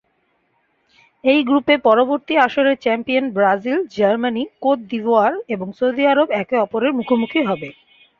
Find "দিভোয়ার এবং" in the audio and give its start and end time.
4.91-5.67